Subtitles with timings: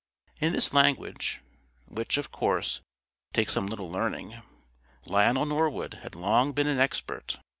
[0.39, 1.41] In this language
[1.85, 2.81] which, of course,
[3.33, 4.33] takes some little learning
[5.05, 7.37] Lionel Norwood had long been an expert.